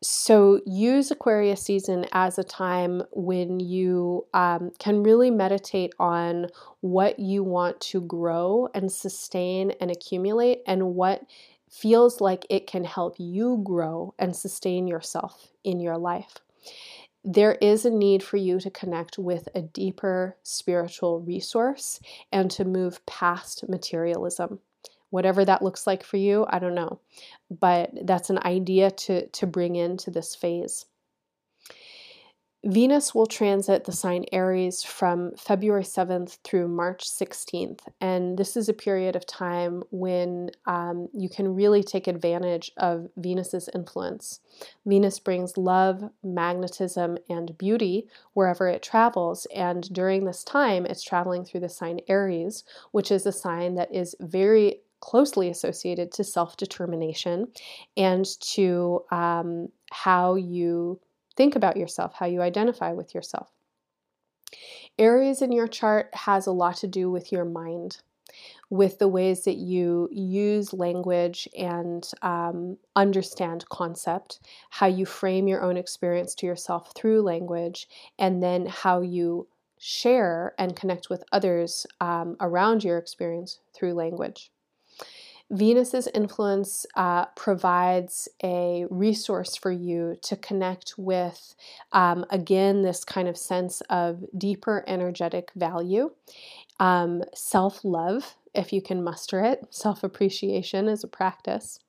So 0.01 0.60
use 0.65 1.12
Aquarius 1.12 1.62
season 1.62 2.05
as 2.12 2.38
a 2.38 2.43
time 2.43 3.03
when 3.12 3.62
you 3.62 4.25
um, 4.33 4.72
can 4.77 5.01
really 5.01 5.31
meditate 5.31 5.93
on 5.98 6.48
what 6.81 7.19
you 7.19 7.41
want 7.41 7.79
to 7.79 8.01
grow 8.01 8.67
and 8.74 8.91
sustain 8.91 9.72
and 9.79 9.89
accumulate, 9.89 10.60
and 10.67 10.95
what 10.95 11.24
feels 11.72 12.19
like 12.19 12.45
it 12.50 12.67
can 12.67 12.83
help 12.83 13.15
you 13.17 13.62
grow 13.63 14.13
and 14.19 14.36
sustain 14.36 14.88
yourself 14.88 15.48
in 15.63 15.79
your 15.79 15.98
life 15.98 16.36
there 17.24 17.53
is 17.53 17.86
a 17.86 17.89
need 17.89 18.22
for 18.22 18.38
you 18.38 18.60
to 18.60 18.70
connect 18.70 19.18
with 19.18 19.48
a 19.56 19.62
deeper 19.62 20.38
spiritual 20.44 21.22
resource 21.22 22.00
and 22.32 22.51
to 22.51 22.65
move 22.65 23.06
past 23.06 23.68
materialism. 23.70 24.60
Whatever 25.10 25.46
that 25.46 25.62
looks 25.62 25.88
like 25.88 26.03
for 26.03 26.18
you, 26.18 26.46
I 26.50 26.60
don't 26.60 26.75
know. 26.75 27.00
But 27.50 27.92
that's 28.03 28.30
an 28.30 28.39
idea 28.39 28.92
to, 28.92 29.27
to 29.27 29.48
bring 29.48 29.75
into 29.75 30.12
this 30.12 30.36
phase. 30.36 30.86
Venus 32.65 33.13
will 33.13 33.25
transit 33.25 33.84
the 33.84 33.91
sign 33.91 34.24
Aries 34.32 34.84
from 34.84 35.32
February 35.36 35.84
7th 35.84 36.38
through 36.46 36.70
March 36.70 37.03
16th. 37.03 37.82
And 38.00 38.38
this 38.38 38.55
is 38.55 38.70
a 38.70 38.74
period 38.74 39.17
of 39.17 39.25
time 39.25 39.84
when 39.91 40.50
um, 40.65 41.10
you 41.12 41.27
can 41.27 41.55
really 41.55 41.84
take 41.84 42.08
advantage 42.08 42.72
of 42.77 43.10
Venus's 43.17 43.70
influence. 43.75 44.39
Venus 44.86 45.20
brings 45.20 45.58
love, 45.58 46.10
magnetism, 46.24 47.17
and 47.29 47.58
beauty 47.58 48.08
wherever 48.32 48.70
it 48.70 48.82
travels. 48.82 49.46
And 49.53 49.93
during 49.93 50.24
this 50.24 50.41
time, 50.46 50.86
it's 50.86 51.03
traveling 51.03 51.43
through 51.43 51.62
the 51.62 51.70
sign 51.70 52.00
Aries, 52.08 52.63
which 52.91 53.12
is 53.12 53.25
a 53.25 53.34
sign 53.34 53.75
that 53.75 53.93
is 53.93 54.15
very 54.22 54.77
closely 55.01 55.50
associated 55.50 56.13
to 56.13 56.24
self 56.24 56.55
determination 56.55 57.48
and 57.98 58.25
to 58.39 59.01
um, 59.12 59.67
how 59.91 60.36
you 60.36 60.98
think 61.35 61.55
about 61.55 61.77
yourself, 61.77 62.13
how 62.15 62.25
you 62.25 62.41
identify 62.41 62.91
with 62.91 63.13
yourself. 63.13 63.49
Aries 64.99 65.41
in 65.41 65.51
your 65.51 65.67
chart 65.67 66.13
has 66.13 66.45
a 66.45 66.51
lot 66.51 66.77
to 66.77 66.87
do 66.87 67.09
with 67.09 67.31
your 67.31 67.45
mind, 67.45 67.97
with 68.69 68.99
the 68.99 69.07
ways 69.07 69.43
that 69.45 69.57
you 69.57 70.07
use 70.11 70.73
language 70.73 71.47
and 71.57 72.09
um, 72.21 72.77
understand 72.95 73.67
concept, 73.69 74.39
how 74.69 74.87
you 74.87 75.05
frame 75.05 75.47
your 75.47 75.63
own 75.63 75.77
experience 75.77 76.35
to 76.35 76.45
yourself 76.45 76.93
through 76.95 77.21
language, 77.21 77.87
and 78.19 78.41
then 78.41 78.65
how 78.67 79.01
you 79.01 79.47
share 79.79 80.53
and 80.57 80.75
connect 80.75 81.09
with 81.09 81.23
others 81.31 81.85
um, 81.99 82.37
around 82.39 82.83
your 82.83 82.97
experience 82.97 83.59
through 83.73 83.93
language. 83.93 84.52
Venus's 85.53 86.07
influence 86.15 86.86
uh, 86.95 87.25
provides 87.36 88.27
a 88.43 88.86
resource 88.89 89.55
for 89.55 89.72
you 89.72 90.17
to 90.24 90.36
connect 90.36 90.95
with, 90.98 91.55
um, 91.91 92.25
again, 92.31 92.81
this 92.81 93.05
kind 93.05 93.27
of 93.27 93.38
sense 93.38 93.81
of 93.89 94.24
deeper 94.36 94.83
energetic 94.88 95.51
value, 95.55 96.12
um, 96.79 97.24
self 97.36 97.86
love, 97.86 98.36
if 98.55 98.74
you 98.74 98.81
can 98.81 99.03
muster 99.03 99.41
it, 99.43 99.67
self 99.69 100.03
appreciation 100.03 100.88
as 100.88 101.03
a 101.03 101.07
practice. 101.07 101.79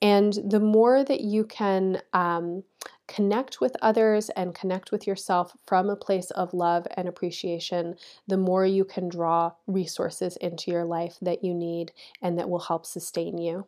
And 0.00 0.32
the 0.44 0.60
more 0.60 1.04
that 1.04 1.22
you 1.22 1.44
can 1.44 2.00
um, 2.12 2.62
connect 3.08 3.60
with 3.60 3.74
others 3.82 4.30
and 4.30 4.54
connect 4.54 4.92
with 4.92 5.06
yourself 5.06 5.52
from 5.66 5.90
a 5.90 5.96
place 5.96 6.30
of 6.32 6.54
love 6.54 6.86
and 6.96 7.08
appreciation, 7.08 7.96
the 8.28 8.36
more 8.36 8.64
you 8.64 8.84
can 8.84 9.08
draw 9.08 9.52
resources 9.66 10.36
into 10.36 10.70
your 10.70 10.84
life 10.84 11.16
that 11.22 11.42
you 11.42 11.52
need 11.52 11.92
and 12.22 12.38
that 12.38 12.48
will 12.48 12.60
help 12.60 12.86
sustain 12.86 13.38
you. 13.38 13.66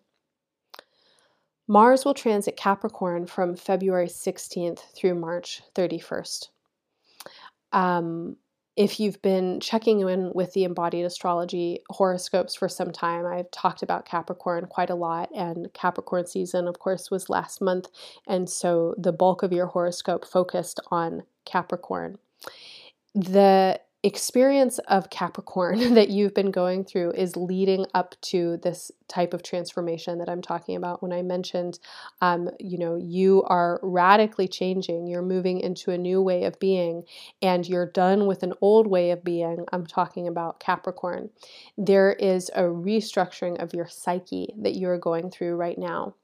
Mars 1.66 2.04
will 2.04 2.14
transit 2.14 2.56
Capricorn 2.56 3.26
from 3.26 3.56
February 3.56 4.08
16th 4.08 4.80
through 4.94 5.14
March 5.14 5.62
31st. 5.74 6.48
Um, 7.72 8.36
if 8.80 8.98
you've 8.98 9.20
been 9.20 9.60
checking 9.60 10.00
in 10.00 10.32
with 10.34 10.54
the 10.54 10.64
embodied 10.64 11.04
astrology 11.04 11.82
horoscopes 11.90 12.54
for 12.54 12.66
some 12.66 12.90
time, 12.90 13.26
I've 13.26 13.50
talked 13.50 13.82
about 13.82 14.06
Capricorn 14.06 14.64
quite 14.70 14.88
a 14.88 14.94
lot, 14.94 15.28
and 15.36 15.70
Capricorn 15.74 16.26
season, 16.26 16.66
of 16.66 16.78
course, 16.78 17.10
was 17.10 17.28
last 17.28 17.60
month, 17.60 17.88
and 18.26 18.48
so 18.48 18.94
the 18.96 19.12
bulk 19.12 19.42
of 19.42 19.52
your 19.52 19.66
horoscope 19.66 20.24
focused 20.26 20.80
on 20.90 21.24
Capricorn. 21.44 22.16
The 23.14 23.78
experience 24.02 24.78
of 24.80 25.10
Capricorn 25.10 25.94
that 25.94 26.08
you've 26.08 26.34
been 26.34 26.50
going 26.50 26.84
through 26.84 27.12
is 27.12 27.36
leading 27.36 27.86
up 27.94 28.14
to 28.22 28.56
this 28.58 28.90
type 29.08 29.34
of 29.34 29.42
transformation 29.42 30.18
that 30.18 30.28
I'm 30.28 30.40
talking 30.40 30.76
about. 30.76 31.02
When 31.02 31.12
I 31.12 31.22
mentioned, 31.22 31.78
um, 32.20 32.48
you 32.58 32.78
know, 32.78 32.96
you 32.96 33.42
are 33.44 33.78
radically 33.82 34.48
changing, 34.48 35.06
you're 35.06 35.22
moving 35.22 35.60
into 35.60 35.90
a 35.90 35.98
new 35.98 36.22
way 36.22 36.44
of 36.44 36.58
being, 36.58 37.04
and 37.42 37.68
you're 37.68 37.90
done 37.90 38.26
with 38.26 38.42
an 38.42 38.54
old 38.60 38.86
way 38.86 39.10
of 39.10 39.22
being. 39.22 39.66
I'm 39.72 39.86
talking 39.86 40.26
about 40.26 40.60
Capricorn. 40.60 41.30
There 41.76 42.12
is 42.12 42.50
a 42.54 42.62
restructuring 42.62 43.62
of 43.62 43.74
your 43.74 43.86
psyche 43.86 44.54
that 44.58 44.76
you're 44.76 44.98
going 44.98 45.30
through 45.30 45.56
right 45.56 45.78
now. 45.78 46.14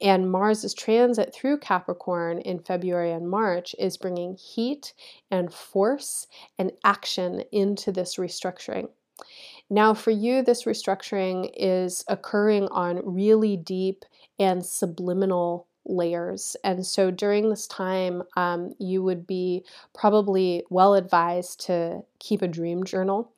And 0.00 0.30
Mars's 0.30 0.74
transit 0.74 1.34
through 1.34 1.58
Capricorn 1.58 2.40
in 2.40 2.58
February 2.58 3.12
and 3.12 3.28
March 3.28 3.74
is 3.78 3.96
bringing 3.96 4.34
heat 4.36 4.92
and 5.30 5.52
force 5.52 6.26
and 6.58 6.72
action 6.84 7.44
into 7.52 7.92
this 7.92 8.16
restructuring. 8.16 8.88
Now, 9.70 9.94
for 9.94 10.10
you, 10.10 10.42
this 10.42 10.64
restructuring 10.64 11.50
is 11.54 12.04
occurring 12.08 12.68
on 12.68 13.02
really 13.04 13.56
deep 13.56 14.04
and 14.38 14.64
subliminal 14.64 15.67
layers. 15.88 16.56
And 16.62 16.86
so 16.86 17.10
during 17.10 17.50
this 17.50 17.66
time, 17.66 18.22
um, 18.36 18.72
you 18.78 19.02
would 19.02 19.26
be 19.26 19.64
probably 19.94 20.64
well 20.70 20.94
advised 20.94 21.60
to 21.66 22.02
keep 22.18 22.42
a 22.42 22.48
dream 22.48 22.84
journal 22.84 23.32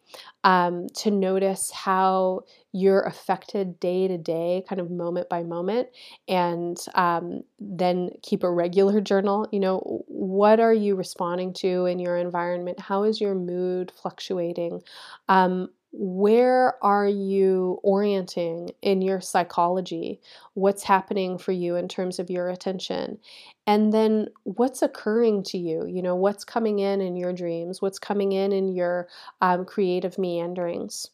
um, 0.45 0.89
to 0.89 1.11
notice 1.11 1.71
how 1.71 2.43
you're 2.73 3.03
affected 3.03 3.79
day 3.81 4.09
to 4.09 4.17
day, 4.17 4.65
kind 4.69 4.81
of 4.81 4.91
moment 4.91 5.29
by 5.29 5.43
moment, 5.43 5.89
and 6.29 6.79
um, 6.95 7.43
then 7.59 8.11
keep 8.23 8.43
a 8.43 8.51
regular 8.51 9.01
journal. 9.01 9.47
You 9.53 9.61
know, 9.61 10.05
what 10.07 10.61
are 10.61 10.73
you 10.75 10.95
responding 10.95 11.53
to 11.55 11.87
in 11.87 11.99
your 11.99 12.17
environment? 12.17 12.81
How 12.81 13.05
is 13.05 13.21
your 13.21 13.35
mood 13.35 13.93
fluctuating? 14.01 14.83
Um, 15.29 15.69
where 15.93 16.83
are 16.85 17.09
you 17.09 17.81
orienting 17.83 18.71
in 18.81 19.03
your 19.03 19.21
psychology? 19.21 20.21
What's 20.55 20.85
happening 20.85 21.37
for 21.37 21.53
you 21.53 21.77
in 21.77 21.89
terms 21.89 22.19
of 22.19 22.31
your 22.31 22.49
attention? 22.49 23.19
And 23.67 23.93
then 23.93 24.29
what's 24.45 24.83
occurring 24.83 25.43
to 25.45 25.59
you? 25.59 25.87
You 25.87 26.03
know, 26.03 26.15
what's 26.15 26.45
coming 26.45 26.79
in 26.79 27.01
in 27.01 27.17
your 27.17 27.33
dreams? 27.33 27.83
What's 27.83 27.99
coming 27.99 28.33
in 28.33 28.53
in 28.53 28.69
your 28.69 29.09
um, 29.41 29.65
creative 29.65 30.19
meanderings? 30.19 31.11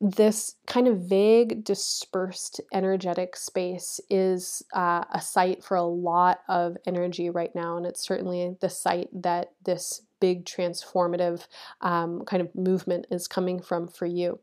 this 0.00 0.56
kind 0.66 0.86
of 0.86 0.98
vague, 0.98 1.64
dispersed 1.64 2.60
energetic 2.72 3.36
space 3.36 4.00
is 4.10 4.62
uh, 4.74 5.04
a 5.10 5.20
site 5.20 5.64
for 5.64 5.76
a 5.76 5.84
lot 5.84 6.40
of 6.48 6.76
energy 6.86 7.30
right 7.30 7.54
now. 7.54 7.76
And 7.76 7.86
it's 7.86 8.04
certainly 8.04 8.56
the 8.60 8.68
site 8.68 9.08
that 9.22 9.52
this 9.64 10.02
big 10.24 10.46
transformative 10.46 11.46
um, 11.82 12.22
kind 12.24 12.40
of 12.40 12.48
movement 12.54 13.06
is 13.10 13.28
coming 13.28 13.60
from 13.60 13.88
for 13.88 14.06
you. 14.06 14.38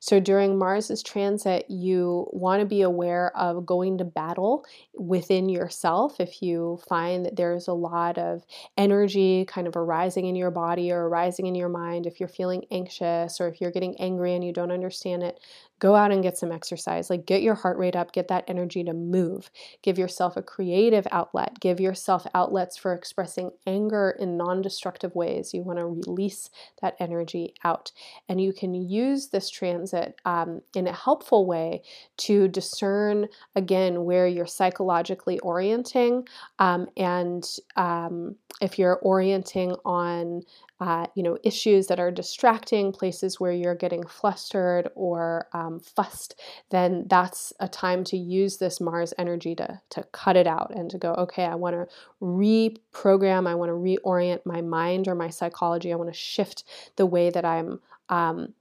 So 0.00 0.20
during 0.20 0.58
Mars's 0.58 1.02
transit, 1.02 1.66
you 1.68 2.26
want 2.32 2.60
to 2.60 2.66
be 2.66 2.82
aware 2.82 3.36
of 3.36 3.66
going 3.66 3.98
to 3.98 4.04
battle 4.04 4.64
within 4.94 5.48
yourself. 5.48 6.20
If 6.20 6.42
you 6.42 6.80
find 6.88 7.24
that 7.24 7.36
there's 7.36 7.68
a 7.68 7.72
lot 7.72 8.18
of 8.18 8.44
energy 8.76 9.44
kind 9.46 9.66
of 9.66 9.76
arising 9.76 10.26
in 10.26 10.36
your 10.36 10.50
body 10.50 10.92
or 10.92 11.08
arising 11.08 11.46
in 11.46 11.54
your 11.54 11.68
mind, 11.68 12.06
if 12.06 12.20
you're 12.20 12.28
feeling 12.28 12.64
anxious 12.70 13.40
or 13.40 13.48
if 13.48 13.60
you're 13.60 13.70
getting 13.70 13.96
angry 14.00 14.34
and 14.34 14.44
you 14.44 14.52
don't 14.52 14.72
understand 14.72 15.22
it, 15.22 15.40
go 15.78 15.94
out 15.94 16.12
and 16.12 16.22
get 16.22 16.38
some 16.38 16.52
exercise. 16.52 17.10
Like 17.10 17.26
get 17.26 17.42
your 17.42 17.54
heart 17.54 17.76
rate 17.76 17.96
up, 17.96 18.12
get 18.12 18.28
that 18.28 18.44
energy 18.48 18.84
to 18.84 18.92
move. 18.92 19.50
Give 19.82 19.98
yourself 19.98 20.36
a 20.36 20.42
creative 20.42 21.06
outlet. 21.10 21.60
Give 21.60 21.80
yourself 21.80 22.26
outlets 22.34 22.76
for 22.76 22.94
expressing 22.94 23.50
anger 23.66 24.16
in 24.18 24.36
non 24.36 24.62
destructive 24.62 25.14
ways. 25.14 25.52
You 25.52 25.62
want 25.62 25.78
to 25.78 25.86
release 25.86 26.48
that 26.80 26.96
energy 26.98 27.54
out. 27.64 27.92
And 28.28 28.40
you 28.40 28.52
can 28.52 28.74
use 28.74 29.28
this 29.28 29.50
transit 29.54 30.16
um, 30.24 30.60
in 30.74 30.86
a 30.86 30.92
helpful 30.92 31.46
way 31.46 31.82
to 32.16 32.48
discern 32.48 33.28
again 33.54 34.04
where 34.04 34.26
you're 34.26 34.46
psychologically 34.46 35.38
orienting 35.40 36.26
um, 36.58 36.88
and 36.96 37.44
um, 37.76 38.34
if 38.60 38.78
you're 38.78 38.98
orienting 39.02 39.76
on 39.84 40.42
uh, 40.80 41.06
you 41.14 41.22
know 41.22 41.38
issues 41.44 41.86
that 41.86 42.00
are 42.00 42.10
distracting 42.10 42.90
places 42.90 43.38
where 43.38 43.52
you're 43.52 43.76
getting 43.76 44.04
flustered 44.06 44.88
or 44.96 45.46
um, 45.52 45.78
fussed 45.78 46.40
then 46.70 47.06
that's 47.08 47.52
a 47.60 47.68
time 47.68 48.02
to 48.02 48.16
use 48.16 48.56
this 48.56 48.80
mars 48.80 49.14
energy 49.16 49.54
to, 49.54 49.80
to 49.88 50.02
cut 50.12 50.36
it 50.36 50.46
out 50.46 50.72
and 50.74 50.90
to 50.90 50.98
go 50.98 51.14
okay 51.14 51.44
i 51.44 51.54
want 51.54 51.74
to 51.74 51.86
reprogram 52.20 53.46
i 53.46 53.54
want 53.54 53.70
to 53.70 53.74
reorient 53.74 54.40
my 54.44 54.60
mind 54.60 55.06
or 55.06 55.14
my 55.14 55.28
psychology. 55.30 55.92
I 55.92 55.96
want 55.96 56.12
to 56.12 56.18
shift 56.18 56.64
the 56.96 57.06
way 57.06 57.30
that 57.30 57.44
i'm 57.44 57.80
um, 58.08 58.54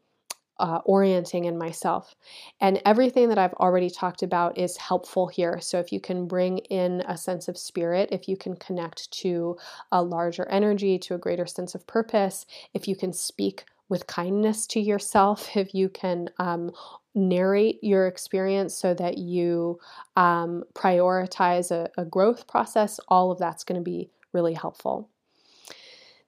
uh, 0.59 0.79
orienting 0.85 1.45
in 1.45 1.57
myself. 1.57 2.15
And 2.61 2.81
everything 2.85 3.29
that 3.29 3.37
I've 3.37 3.53
already 3.53 3.89
talked 3.89 4.23
about 4.23 4.57
is 4.57 4.77
helpful 4.77 5.27
here. 5.27 5.59
So 5.59 5.79
if 5.79 5.91
you 5.91 5.99
can 5.99 6.27
bring 6.27 6.59
in 6.59 7.01
a 7.07 7.17
sense 7.17 7.47
of 7.47 7.57
spirit, 7.57 8.09
if 8.11 8.27
you 8.27 8.37
can 8.37 8.55
connect 8.55 9.11
to 9.23 9.57
a 9.91 10.01
larger 10.01 10.47
energy, 10.49 10.97
to 10.99 11.15
a 11.15 11.19
greater 11.19 11.45
sense 11.45 11.75
of 11.75 11.87
purpose, 11.87 12.45
if 12.73 12.87
you 12.87 12.95
can 12.95 13.13
speak 13.13 13.65
with 13.89 14.07
kindness 14.07 14.65
to 14.67 14.79
yourself, 14.79 15.49
if 15.55 15.73
you 15.73 15.89
can 15.89 16.29
um, 16.37 16.71
narrate 17.15 17.79
your 17.83 18.07
experience 18.07 18.75
so 18.75 18.93
that 18.93 19.17
you 19.17 19.79
um, 20.15 20.63
prioritize 20.73 21.71
a, 21.71 21.89
a 21.99 22.05
growth 22.05 22.47
process, 22.47 22.99
all 23.07 23.31
of 23.31 23.39
that's 23.39 23.63
going 23.63 23.79
to 23.79 23.83
be 23.83 24.09
really 24.33 24.53
helpful. 24.53 25.09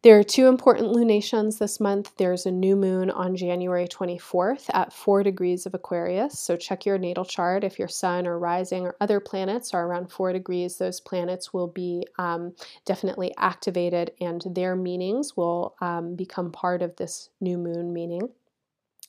There 0.06 0.20
are 0.20 0.24
two 0.24 0.46
important 0.46 0.92
lunations 0.92 1.58
this 1.58 1.80
month. 1.80 2.12
There's 2.18 2.46
a 2.46 2.52
new 2.52 2.76
moon 2.76 3.10
on 3.10 3.36
January 3.36 3.88
24th 3.88 4.70
at 4.72 4.94
4 4.94 5.24
degrees 5.24 5.66
of 5.66 5.74
Aquarius. 5.74 6.38
So 6.40 6.56
check 6.56 6.86
your 6.86 7.00
natal 7.00 7.26
chart. 7.26 7.64
If 7.64 7.80
your 7.80 7.88
sun 7.88 8.28
or 8.28 8.38
rising 8.38 8.86
or 8.86 8.96
other 9.02 9.20
planets 9.20 9.74
are 9.74 9.88
around 9.88 10.12
4 10.12 10.32
degrees, 10.32 10.78
those 10.78 11.00
planets 11.00 11.56
will 11.56 11.70
be 11.70 12.06
um, 12.20 12.54
definitely 12.86 13.34
activated 13.40 14.12
and 14.22 14.44
their 14.46 14.76
meanings 14.76 15.36
will 15.36 15.74
um, 15.82 16.16
become 16.16 16.52
part 16.52 16.84
of 16.84 16.96
this 16.98 17.30
new 17.42 17.58
moon 17.58 17.92
meaning. 17.92 18.30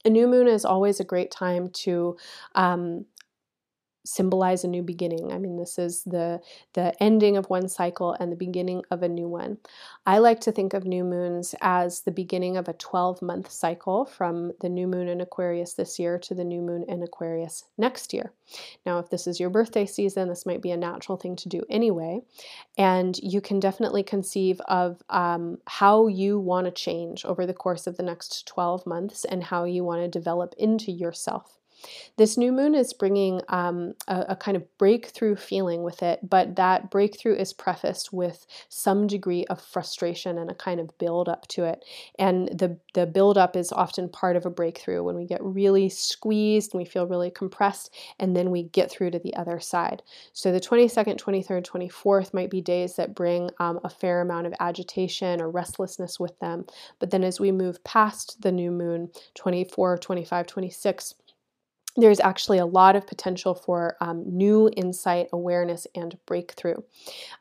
A 0.07 0.09
new 0.09 0.27
moon 0.27 0.49
is 0.49 0.65
always 0.65 0.99
a 0.99 1.05
great 1.05 1.31
time 1.31 1.69
to 1.85 2.17
um, 2.55 3.05
symbolize 4.07 4.65
a 4.65 4.69
new 4.69 4.83
beginning. 4.83 5.33
I 5.33 5.39
mean, 5.39 5.57
this 5.57 5.79
is 5.79 6.03
the 6.05 6.41
the 6.75 6.95
ending 7.03 7.37
of 7.37 7.51
one 7.51 7.69
cycle 7.69 8.17
and 8.19 8.31
the 8.31 8.37
beginning 8.37 8.83
of 8.91 9.03
a 9.03 9.09
new 9.09 9.29
one. 9.29 9.59
I 10.07 10.19
like 10.19 10.41
to 10.43 10.53
think 10.53 10.73
of 10.73 10.85
new 10.85 11.05
moons 11.05 11.55
as 11.61 12.01
the 12.01 12.13
beginning 12.13 12.57
of 12.57 12.69
a 12.69 12.75
12-month 12.75 13.51
cycle 13.51 14.05
from 14.05 14.53
the 14.61 14.69
new 14.69 14.87
moon 14.87 15.09
in 15.09 15.21
Aquarius 15.21 15.75
this 15.75 15.99
year 15.99 16.19
to 16.21 16.35
the 16.35 16.45
new 16.45 16.61
moon 16.61 16.85
in 16.89 17.03
Aquarius 17.03 17.65
next 17.77 18.15
year. 18.15 18.33
Now, 18.85 18.99
if 19.01 19.11
this 19.11 19.27
is 19.27 19.41
your 19.41 19.51
birthday 19.51 19.87
season, 19.87 20.29
this 20.29 20.47
might 20.47 20.63
be 20.63 20.71
a 20.71 20.77
natural 20.77 21.19
thing 21.19 21.35
to 21.37 21.49
do 21.49 21.63
anyway, 21.69 22.21
and 22.79 23.19
you 23.19 23.41
can 23.41 23.59
definitely 23.59 24.05
conceive 24.05 24.61
of 24.69 25.03
um, 25.11 25.59
how 25.67 26.07
you 26.07 26.39
want 26.39 26.67
to 26.67 26.71
change 26.71 27.25
over 27.25 27.45
the 27.47 27.55
course 27.55 27.87
of 27.87 27.97
the 27.97 28.03
next 28.03 28.47
12 28.47 28.87
months 28.87 29.25
and 29.25 29.43
how 29.43 29.65
you 29.65 29.83
want 29.83 30.03
to 30.03 30.09
develop 30.09 30.55
into 30.59 30.93
yourself. 30.93 31.59
This 32.17 32.39
new 32.39 32.51
moon 32.51 32.75
is 32.75 32.93
bringing 32.93 33.43
um, 33.49 33.95
a, 34.09 34.25
a, 34.31 34.37
kind 34.37 34.57
of 34.57 34.79
breakthrough 34.79 35.37
feeling 35.37 35.83
with 35.83 36.03
it, 36.03 36.21
but 36.29 36.57
that 36.57 36.91
breakthrough 36.91 37.35
is 37.35 37.53
prefaced 37.53 38.13
with 38.13 38.47
some 38.69 39.07
degree 39.07 39.45
of 39.47 39.61
frustration 39.61 40.39
and 40.39 40.51
a 40.51 40.55
kind 40.55 40.81
of 40.81 40.97
build 40.99 41.29
up 41.29 41.47
to 41.49 41.65
it. 41.65 41.85
And 42.19 42.49
the, 42.49 42.79
the 42.95 43.07
build 43.07 43.37
up 43.37 43.55
is 43.55 43.71
often 43.71 44.09
part 44.09 44.37
of 44.37 44.47
a 44.47 44.51
breakthrough 44.51 45.03
when 45.03 45.17
we 45.17 45.27
get 45.27 45.43
really 45.43 45.91
squeezed 45.91 46.73
and 46.73 46.81
we 46.81 46.89
feel 46.89 47.07
really 47.07 47.31
compressed, 47.31 47.93
and 48.19 48.35
then 48.35 48.51
we 48.51 48.65
get 48.65 48.91
through 48.91 49.11
to 49.11 49.19
the 49.19 49.37
other 49.37 49.61
side. 49.61 50.03
So 50.33 50.53
the 50.53 50.61
22nd, 50.61 51.19
23rd, 51.19 51.67
24th 51.67 52.33
might 52.33 52.51
be 52.51 52.63
days 52.63 52.97
that 52.97 53.15
bring 53.15 53.51
um, 53.59 53.79
a 53.85 53.91
fair 53.91 54.23
amount 54.23 54.47
of 54.47 54.55
agitation 54.61 55.43
or 55.43 55.51
restlessness 55.51 56.19
with 56.19 56.39
them. 56.39 56.65
But 56.99 57.11
then 57.11 57.25
as 57.25 57.39
we 57.39 57.53
move 57.53 57.83
past 57.85 58.41
the 58.41 58.53
new 58.53 58.71
moon, 58.71 59.11
24, 59.35 59.99
25, 59.99 60.47
26, 60.47 61.15
there's 61.97 62.21
actually 62.21 62.59
a 62.59 62.67
lot 62.67 62.97
of 62.97 63.07
potential 63.07 63.55
for 63.55 63.97
um, 64.01 64.23
new 64.27 64.71
insight, 64.77 65.29
awareness, 65.33 65.87
and 65.95 66.17
breakthrough. 66.27 66.77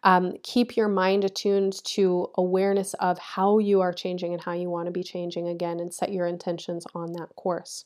Um, 0.03 0.33
keep 0.43 0.77
your 0.77 0.87
mind 0.87 1.23
attuned 1.23 1.83
to 1.85 2.29
awareness 2.37 2.93
of 2.95 3.17
how 3.19 3.59
you 3.59 3.81
are 3.81 3.93
changing 3.93 4.33
and 4.33 4.41
how 4.41 4.53
you 4.53 4.69
want 4.69 4.85
to 4.87 4.91
be 4.91 5.03
changing 5.03 5.47
again, 5.47 5.79
and 5.79 5.93
set 5.93 6.11
your 6.11 6.27
intentions 6.27 6.85
on 6.95 7.13
that 7.13 7.35
course. 7.35 7.85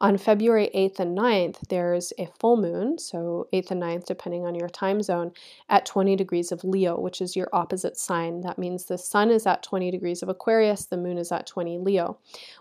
On 0.00 0.16
February 0.16 0.70
8th 0.76 1.00
and 1.00 1.18
9th, 1.18 1.68
there's 1.70 2.12
a 2.18 2.28
full 2.38 2.56
moon, 2.56 2.98
so 2.98 3.48
8th 3.52 3.72
and 3.72 3.82
9th, 3.82 4.04
depending 4.06 4.46
on 4.46 4.54
your 4.54 4.68
time 4.68 5.02
zone, 5.02 5.32
at 5.68 5.86
20 5.86 6.14
degrees 6.14 6.52
of 6.52 6.62
Leo, 6.62 7.00
which 7.00 7.20
is 7.20 7.34
your 7.34 7.48
opposite 7.52 7.96
sign. 7.96 8.42
That 8.42 8.58
means 8.58 8.84
the 8.84 8.96
sun 8.96 9.28
is 9.28 9.44
at 9.44 9.64
20 9.64 9.90
degrees 9.90 10.22
of 10.22 10.28
Aquarius, 10.28 10.84
the 10.84 10.96
moon 10.96 11.18
is 11.18 11.32
at 11.32 11.48
20 11.48 11.78
Leo. 11.78 12.16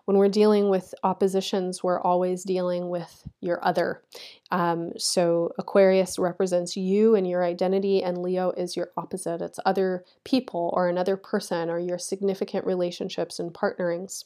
When 0.05 0.17
we're 0.17 0.29
dealing 0.29 0.69
with 0.69 0.95
oppositions, 1.03 1.83
we're 1.83 2.01
always 2.01 2.43
dealing 2.43 2.89
with 2.89 3.27
your 3.39 3.63
other. 3.63 4.01
Um, 4.49 4.93
so 4.97 5.51
Aquarius 5.59 6.17
represents 6.17 6.75
you 6.75 7.13
and 7.13 7.29
your 7.29 7.43
identity, 7.43 8.01
and 8.01 8.17
Leo 8.17 8.49
is 8.49 8.75
your 8.75 8.89
opposite. 8.97 9.43
It's 9.43 9.59
other 9.63 10.03
people 10.23 10.71
or 10.75 10.89
another 10.89 11.17
person 11.17 11.69
or 11.69 11.77
your 11.77 11.99
significant 11.99 12.65
relationships 12.65 13.37
and 13.37 13.53
partnerings. 13.53 14.25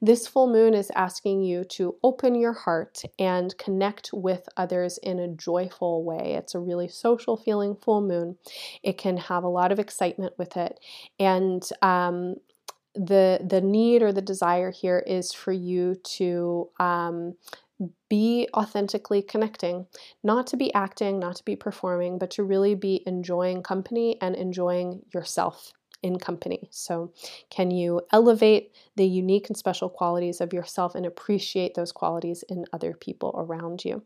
This 0.00 0.26
full 0.26 0.46
moon 0.46 0.74
is 0.74 0.90
asking 0.94 1.42
you 1.42 1.64
to 1.64 1.96
open 2.02 2.34
your 2.34 2.52
heart 2.52 3.02
and 3.18 3.56
connect 3.58 4.10
with 4.12 4.48
others 4.56 4.98
in 4.98 5.18
a 5.18 5.28
joyful 5.28 6.04
way. 6.04 6.34
It's 6.36 6.54
a 6.54 6.60
really 6.60 6.88
social 6.88 7.36
feeling 7.36 7.76
full 7.76 8.00
moon. 8.00 8.36
It 8.82 8.98
can 8.98 9.16
have 9.16 9.44
a 9.44 9.48
lot 9.48 9.72
of 9.72 9.78
excitement 9.78 10.34
with 10.38 10.56
it. 10.56 10.80
And 11.18 11.62
um, 11.82 12.36
the 12.94 13.40
the 13.48 13.60
need 13.60 14.02
or 14.02 14.12
the 14.12 14.22
desire 14.22 14.70
here 14.70 14.98
is 14.98 15.32
for 15.32 15.52
you 15.52 15.96
to 16.16 16.68
um, 16.78 17.34
be 18.08 18.48
authentically 18.54 19.22
connecting, 19.22 19.86
not 20.22 20.46
to 20.48 20.56
be 20.56 20.72
acting, 20.74 21.18
not 21.18 21.36
to 21.36 21.44
be 21.44 21.56
performing, 21.56 22.18
but 22.18 22.30
to 22.32 22.44
really 22.44 22.74
be 22.74 23.02
enjoying 23.06 23.62
company 23.62 24.18
and 24.20 24.36
enjoying 24.36 25.00
yourself 25.12 25.72
in 26.02 26.18
company. 26.18 26.68
So, 26.70 27.12
can 27.50 27.70
you 27.70 28.02
elevate 28.12 28.72
the 28.96 29.06
unique 29.06 29.48
and 29.48 29.56
special 29.56 29.88
qualities 29.88 30.40
of 30.40 30.52
yourself 30.52 30.94
and 30.94 31.06
appreciate 31.06 31.74
those 31.74 31.92
qualities 31.92 32.42
in 32.48 32.64
other 32.72 32.94
people 32.94 33.34
around 33.36 33.84
you? 33.84 34.02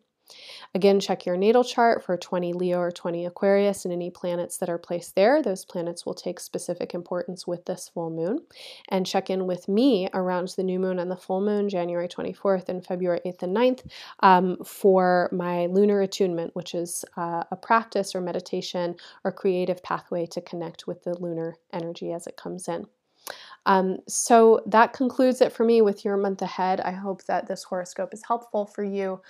Again, 0.75 1.01
check 1.01 1.25
your 1.25 1.37
natal 1.37 1.65
chart 1.65 2.05
for 2.05 2.17
20 2.17 2.53
Leo 2.53 2.79
or 2.79 2.91
20 2.91 3.27
Aquarius 3.27 3.85
and 3.85 3.93
any 3.93 4.11
planets 4.11 4.59
that 4.59 4.69
are 4.69 4.79
placed 4.79 5.15
there. 5.15 5.43
Those 5.43 5.65
planets 5.65 6.05
will 6.05 6.15
take 6.15 6.41
specific 6.41 6.95
importance 6.95 7.47
with 7.47 7.65
this 7.65 7.89
full 7.89 8.11
moon. 8.11 8.41
And 8.89 9.07
check 9.07 9.31
in 9.31 9.47
with 9.47 9.69
me 9.69 10.09
around 10.13 10.49
the 10.49 10.63
new 10.63 10.79
moon 10.79 10.99
and 10.99 11.11
the 11.11 11.17
full 11.17 11.41
moon, 11.41 11.69
January 11.69 12.09
24th 12.09 12.69
and 12.69 12.85
February 12.85 13.21
8th 13.25 13.43
and 13.43 13.57
9th, 13.57 13.91
um, 14.21 14.57
for 14.65 15.29
my 15.33 15.67
lunar 15.67 16.03
attunement, 16.03 16.55
which 16.55 16.75
is 16.75 17.05
uh, 17.17 17.45
a 17.51 17.57
practice 17.57 18.15
or 18.15 18.21
meditation 18.21 18.97
or 19.25 19.33
creative 19.33 19.83
pathway 19.83 20.27
to 20.27 20.41
connect 20.41 20.87
with 20.87 21.03
the 21.05 21.19
lunar 21.19 21.57
energy 21.73 22.13
as 22.13 22.27
it 22.27 22.37
comes 22.37 22.69
in. 22.69 22.87
Um, 23.67 23.99
so 24.07 24.63
that 24.67 24.93
concludes 24.93 25.41
it 25.41 25.53
for 25.53 25.65
me 25.65 25.83
with 25.83 26.05
your 26.05 26.17
month 26.17 26.41
ahead. 26.41 26.81
I 26.81 26.93
hope 26.93 27.25
that 27.25 27.49
this 27.49 27.65
horoscope 27.65 28.15
is 28.15 28.23
helpful 28.27 28.67
for 28.67 28.85
you. 28.85 29.21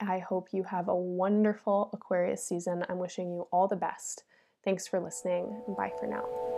I 0.00 0.18
hope 0.18 0.48
you 0.52 0.64
have 0.64 0.88
a 0.88 0.94
wonderful 0.94 1.90
Aquarius 1.92 2.46
season. 2.46 2.84
I'm 2.88 2.98
wishing 2.98 3.32
you 3.32 3.48
all 3.52 3.68
the 3.68 3.76
best. 3.76 4.24
Thanks 4.64 4.86
for 4.86 5.00
listening, 5.00 5.62
bye 5.76 5.92
for 5.98 6.06
now. 6.06 6.55